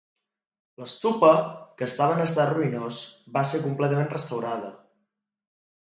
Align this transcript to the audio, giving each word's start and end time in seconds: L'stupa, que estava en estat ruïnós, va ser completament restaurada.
L'stupa, 0.83 1.29
que 1.81 1.89
estava 1.89 2.17
en 2.17 2.23
estat 2.25 2.53
ruïnós, 2.55 3.03
va 3.39 3.47
ser 3.53 3.63
completament 3.67 4.11
restaurada. 4.19 4.73